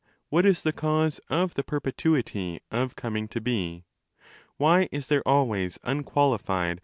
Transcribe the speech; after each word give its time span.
What 0.29 0.47
is 0.47 0.63
the 0.63 0.73
cause 0.73 1.19
of 1.29 1.53
the 1.53 1.61
perpetuity 1.61 2.53
35 2.71 2.81
of 2.85 2.95
coming 2.95 3.27
to 3.27 3.39
be? 3.39 3.83
Why 4.57 4.89
is 4.91 5.09
there 5.09 5.21
always 5.27 5.77
unqualified 5.83 6.79